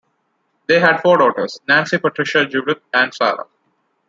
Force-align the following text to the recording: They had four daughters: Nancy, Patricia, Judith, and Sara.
They 0.65 0.79
had 0.79 0.97
four 1.01 1.19
daughters: 1.19 1.59
Nancy, 1.67 1.99
Patricia, 1.99 2.43
Judith, 2.47 2.81
and 2.91 3.13
Sara. 3.13 3.45